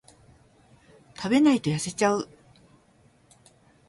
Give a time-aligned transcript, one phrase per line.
[1.15, 2.27] 食べないと痩せちゃう